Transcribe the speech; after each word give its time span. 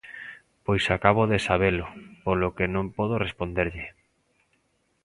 Pois 0.65 0.83
acabo 0.95 1.21
de 1.31 1.39
sabelo, 1.47 1.85
polo 2.23 2.53
que 2.57 2.65
non 2.75 2.85
podo 2.97 3.15
responderlle. 3.25 3.87